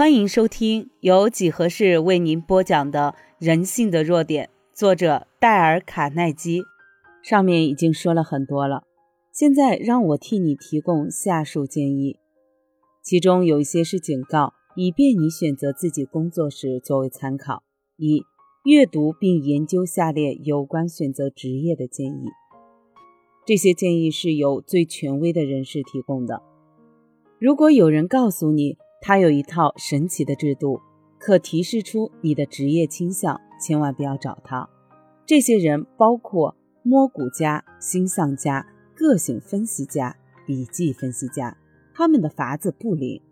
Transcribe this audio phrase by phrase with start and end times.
[0.00, 6.62] 欢迎收听由几何式为您播讲的《人性的弱点》，作者戴尔·卡耐基。
[7.22, 8.84] 上面已经说了很多了，
[9.30, 12.16] 现在让我替你提供下述建议，
[13.02, 17.62] 其中有一些是警告，以便你选择自己工作时作为参考。
[17.98, 18.24] 一、
[18.64, 22.24] 阅读并研究下列有关选择职业的建议，
[23.44, 26.40] 这些建议是由最权威的人士提供的。
[27.38, 30.80] 如果有人告诉你，他有一套神奇的制度，
[31.18, 34.68] 可提示出你的职业倾向，千万不要找他。
[35.26, 41.56] 这些人包括摸骨家、星象家、个性分析家、笔记分析家，
[41.94, 43.22] 他们的法子不灵。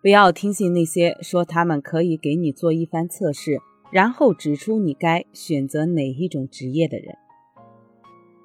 [0.00, 3.58] 不要听信那些说他们可以给你做一番测试，
[3.90, 7.16] 然后指出你该选择哪一种职业的人。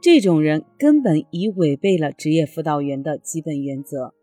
[0.02, 4.14] 这种人根本已违背了职业辅导员的基本原则。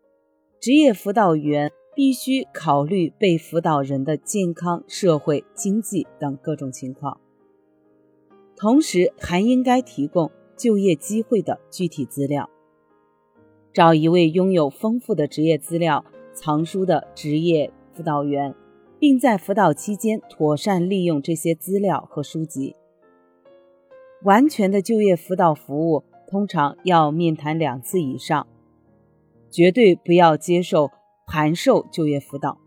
[0.61, 7.19] 职业辅导员必须考虑被辅导人的健康、社会、经济等各种情况，
[8.55, 12.47] 同时还应该提供就业机会的具体资料。
[13.73, 18.53] 找一位拥有丰富的职业资料藏书的职业辅导员，
[18.99, 22.75] 并在辅导期间妥善利用这些资料和书籍。
[24.21, 28.45] 完全的就业辅导服务通常要面谈两次以上。
[29.51, 30.89] 绝对不要接受
[31.27, 32.57] 函授就业辅导。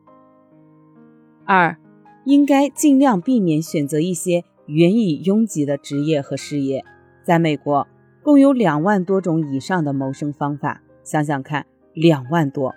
[1.47, 1.77] 二，
[2.25, 6.85] 应该尽量避免选择一些原已拥挤的职业和事业。
[7.23, 7.87] 在美国，
[8.23, 12.75] 共有两万多种以上的谋生方法，想想看，两万多。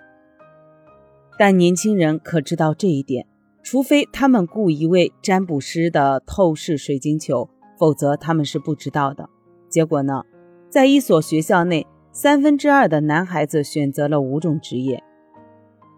[1.38, 3.26] 但年轻人可知道这一点？
[3.62, 9.28] 除非他们雇一位占卜师的透视水晶球，否则他们是不知道的。
[9.68, 10.24] 结果呢？
[10.70, 11.86] 在一所学校内。
[12.12, 15.02] 三分之二的男孩子选择了五种职业，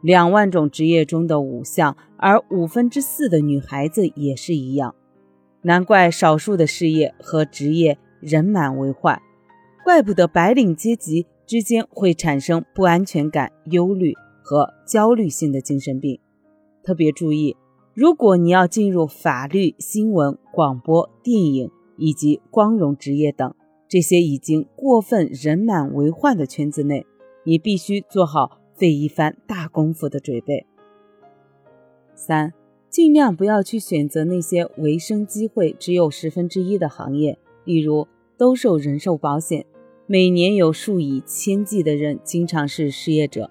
[0.03, 4.95] 两万种职业中的五项，而五分之四的女孩子也是一样。
[5.63, 9.21] 难怪少数的事业和职业人满为患，
[9.85, 16.21] 怪不得白领阶级之间会产生不安全感、忧虑和焦虑性的精神病。
[16.83, 17.57] 特别注意，
[17.95, 23.55] 如果你要进入法律、新闻、广播电影以及光荣职业等。
[23.91, 27.05] 这些已经过分人满为患的圈子内，
[27.43, 30.65] 你必须做好费一番大功夫的准备。
[32.15, 32.53] 三，
[32.89, 38.07] 尽量不要去选择那些维生机会只有十分之一的行业，例如
[38.39, 39.67] 兜售人寿保险。
[40.07, 43.51] 每年有数以千计的人经常是失业者，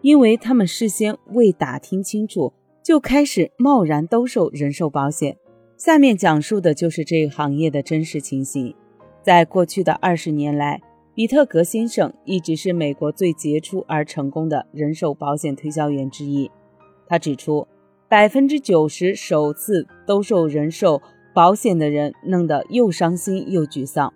[0.00, 2.52] 因为他们事先未打听清楚
[2.82, 5.36] 就开始贸然兜售人寿保险。
[5.76, 8.74] 下面讲述的就是这个行业的真实情形。
[9.22, 10.82] 在过去的二十年来，
[11.14, 16.50] 比特格先生一直是美国最杰出而成功的人寿保险推销员之一。
[17.06, 17.68] 他指出，
[18.08, 21.00] 百分之九十首次兜售人寿
[21.32, 24.12] 保险的人弄得又伤心又沮丧，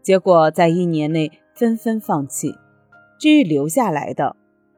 [0.00, 2.54] 结果在一年内纷纷放弃。
[3.20, 4.36] 至于留下来的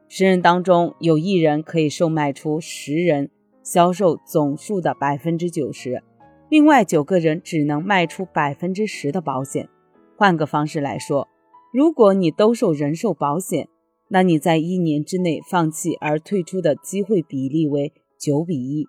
[0.09, 3.29] 十人当中，有一人可以售卖出十人
[3.63, 6.03] 销售总数的百分之九十。
[6.51, 9.69] 另外九个人只能卖出百分之十的保险。
[10.17, 11.29] 换个方式来说，
[11.71, 13.69] 如果你兜售人寿保险，
[14.09, 18.85] 那你在一年之内放弃而退出的机会比例为九比一，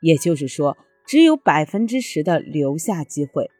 [0.00, 0.74] 也就是说，
[1.06, 3.50] 只有百分之十的留下机会。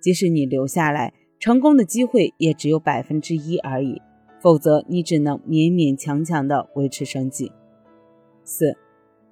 [0.00, 4.00] 即使你留下来，成功的机会也只有百分之一而已。
[4.40, 7.52] 否则，你只能勉勉强强地维持生计。
[8.44, 8.78] 四，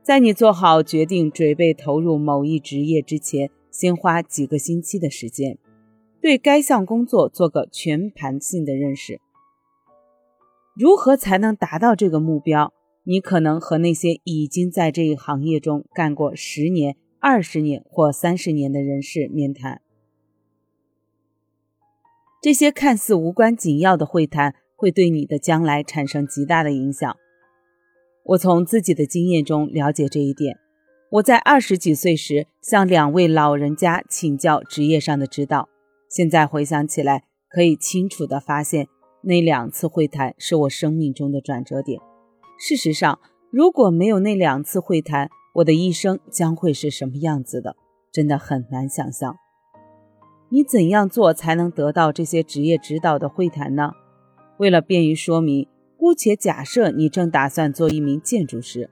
[0.03, 3.50] 在你做好决定准备投入某一职业之前。
[3.72, 5.59] 先花几个星期的时间，
[6.21, 9.21] 对该项工作做个全盘性的认识。
[10.77, 12.72] 如何才能达到这个目标？
[13.05, 19.82] 你可能和那些已经在这一行业中干过十年、二十年或三十年的人士面谈。
[22.41, 27.16] 这些看似无关紧要的会谈，会对你的将来产生极大的影响。
[28.25, 30.62] 我从自己的经验中了解这一点。
[31.12, 35.69] 我在二十几岁时向两位老人家请教职业上的指导，
[36.09, 38.88] 现在回想起来，可以清楚地发现
[39.20, 42.00] 那两次会谈是我生命中的转折点。
[42.59, 43.19] 事实上，
[43.50, 47.76] 如果没有那两次会谈，我的一生将会是什么样子的，
[48.11, 49.37] 真的很难想象。
[50.49, 53.93] 你怎样做才能得到这些职业指导的会谈呢？
[54.56, 55.69] 为了便于说明，
[55.99, 58.88] 姑且假设你正打算做一名建筑师。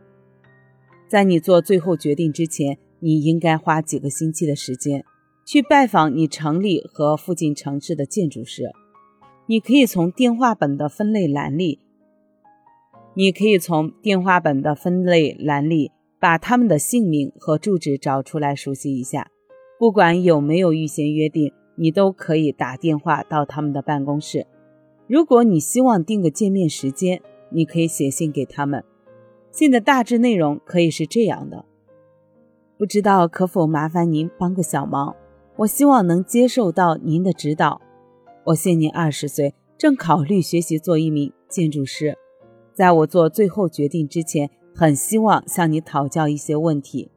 [1.10, 5.04] 在你做最后决定之前，你应该花几个星期的时间
[5.44, 8.70] 去拜访你城里和附近城市的建筑师。
[9.46, 11.80] 你可以从电话本的分类栏里
[13.14, 15.90] 你可以从电话本的分类栏里
[16.20, 19.32] 把他们的姓名和住址找出来熟悉一下。
[19.80, 24.46] 不管有没有预先约定，你都可以打电话到他们的办公室。
[25.08, 27.20] 如果你希望定个见面时间，
[27.50, 28.84] 你可以写信给他们。
[29.50, 31.64] 信的大致内容可以是这样的：
[32.78, 35.14] 不知道可否麻烦您帮个小忙？
[35.56, 37.80] 我希望能接受到您的指导。
[38.44, 42.16] 我现年二十岁，正考虑学习做一名建筑师。
[42.72, 47.10] 在我做最后决定之前，很希望向你讨教一些问题。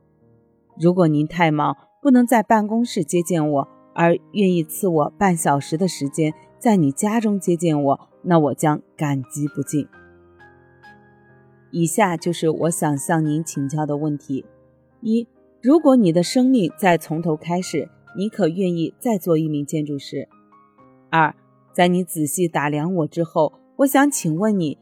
[0.78, 9.88] 如果您太忙，不能在办公室接见我，而愿意赐我半小时的时间在你家中接见我，那我将感激不尽。
[11.74, 14.46] 以下就是我想向您请教的问题：
[15.02, 15.28] 一、
[15.60, 20.30] 如果你的生命再从头开始，你可愿意再做一名建筑师？
[21.10, 21.36] 二、
[21.74, 24.78] 在你仔细打量我之后，我想请问你，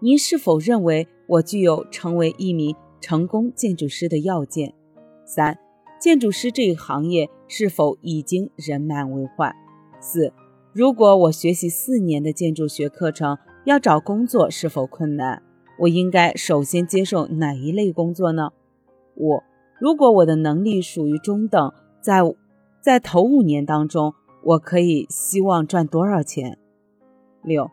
[0.00, 4.74] 您是否认为我具有成为一名成功建筑师的要件？
[5.24, 5.56] 三、
[6.00, 9.54] 建筑师这一行业是否已经人满为患？
[10.00, 10.32] 四、
[10.72, 15.40] 如果我学习四年的建筑学课程，要找工作是否困难？
[15.82, 18.52] 我应该首先接受哪一类工作呢？
[19.16, 19.42] 五，
[19.80, 22.20] 如果我的能力属于中等，在
[22.80, 24.14] 在头五年当中，
[24.44, 26.56] 我可以希望赚多少钱？
[27.42, 27.68] 六，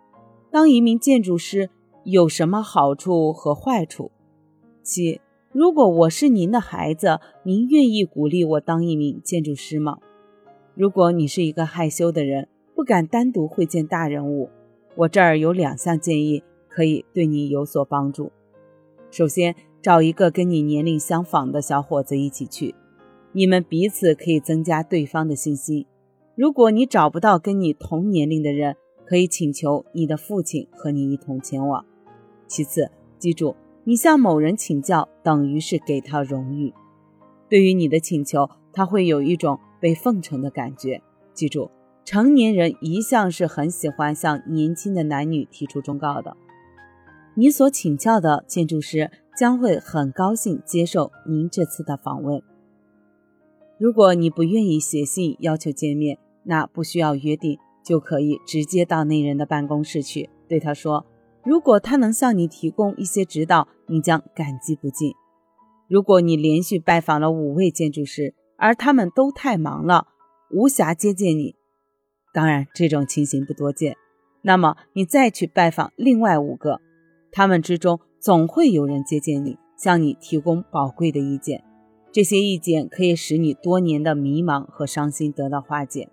[0.50, 1.70] 当一名建筑师
[2.04, 4.10] 有什么好处和坏处？
[4.82, 5.22] 七，
[5.52, 10.00] 如果我是您的孩子，您愿意鼓励我当一名建筑师吗？
[10.74, 14.50] 如果你是一个害羞的人，不敢单独会见大人物，
[14.96, 16.44] 我这儿有两项建议。
[16.80, 18.32] 可以对你有所帮助。
[19.12, 22.74] 首先，找一个跟你年龄相仿的小伙子一起去，
[23.34, 25.86] 你们彼此可以增加对方的信心。
[26.38, 31.86] 如果你找不到跟你同年龄的人，可以请求你的父亲和你一同前往。
[32.48, 36.74] 其次，记住，你向某人请教等于是给他荣誉。
[37.50, 41.02] 对于你的请求，他会有一种被奉承的感觉。
[41.34, 41.72] 记住，
[42.06, 46.38] 成年人一向是很喜欢向年轻的男女提出忠告的。
[47.40, 52.44] 你所请教的建筑师将会很高兴接受您这次的访问。
[53.78, 61.06] 如果你不愿意写信要求见面，那不需要约定，就可以直接到那人的办公室去，对他说
[61.46, 65.14] ：“如果他能向你提供一些指导，你将感激不尽。”
[65.88, 70.08] 如果你连续拜访了五位建筑师，而他们都太忙了，
[70.52, 71.56] 无暇接见你，
[72.34, 73.96] 当然这种情形不多见，
[74.42, 76.82] 那么你再去拜访另外五个。
[77.32, 81.64] 他们之中总会有人接见你，向你提供宝贵的意见。
[82.12, 86.10] 这些意见可以使你多年的迷茫和伤心得到化解。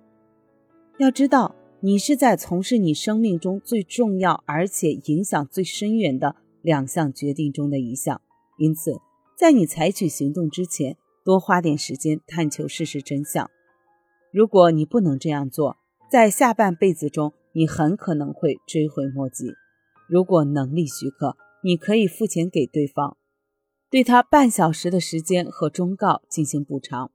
[0.98, 8.20] 要知道，你是在从事你生命中最重要而且影响最深远的两项决定中的一项。
[8.58, 9.00] 因此，
[9.38, 13.50] 在你采取行动之前，多花点时间探求事实真相。
[14.32, 15.76] 如果你不能这样做，
[16.10, 19.52] 在下半辈子中，你很可能会追悔莫及。
[20.08, 23.16] 如果能力许可，你可以付钱给对方，
[23.90, 27.10] 对他半小时的时间和忠告进行补偿。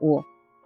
[0.00, 0.22] 五，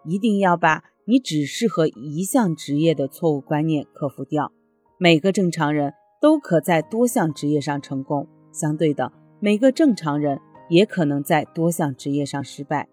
[0.06, 4.50] 一定要把你只适合一项职业的错误观念克服掉。
[4.98, 12.88] 每个正常人都可在多项职业上成功，相对的，每个正常人也可能在多项职业上失败。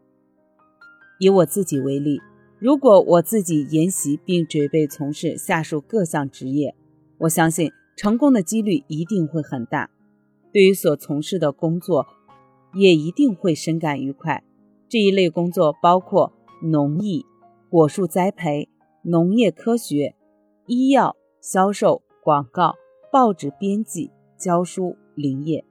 [1.19, 2.19] 以我自己为例，
[2.59, 6.75] 如果我自己研习并准备从事下述各项职业，
[7.19, 7.71] 我相信。
[7.95, 9.89] 成功的几率一定会很大，
[10.51, 12.05] 对于所从事的工作，
[12.73, 14.43] 也一定会深感愉快。
[14.89, 17.25] 这一类工作包括农艺、
[17.69, 18.67] 果树栽培、
[19.01, 20.13] 农业科学、
[20.67, 22.75] 医药、销售、广告、
[23.11, 25.63] 报纸编辑、教书、林业。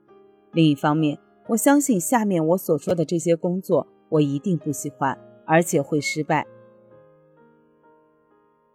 [0.51, 5.15] 另一方面，我相信下面我所说的这些工作，我一定不喜欢，
[5.45, 6.47] 而且会失败。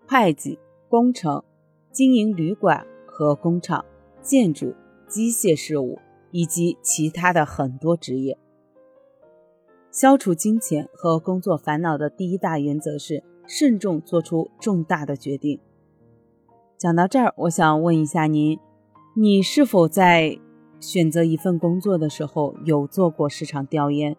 [0.06, 1.42] 会计、工程、
[1.90, 2.86] 经营旅馆。
[3.20, 3.84] 和工厂、
[4.22, 4.74] 建筑、
[5.06, 5.98] 机械事务
[6.30, 8.38] 以及其他的很多职业。
[9.90, 15.60] 消除金钱和工作烦恼的第一大原则是慎重做出重大的决定。
[16.78, 18.58] 讲到这儿，我想问一下您：
[19.14, 20.38] 你是否在
[20.80, 24.16] 选择一份工作的时候有做过市场调研？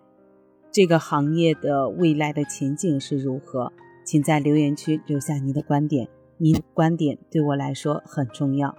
[0.71, 3.73] 这个行业的未来的前景是如何？
[4.05, 8.75] 请在留言区留下您的观点，您的观点对我来说很重要。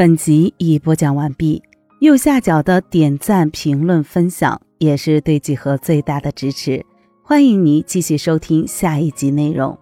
[0.00, 1.62] 本集已播讲完毕，
[1.98, 6.82] 右下角的点赞、评论、分享也是对几何最大的支持。
[7.22, 9.78] 欢迎您继续收听下一集内容。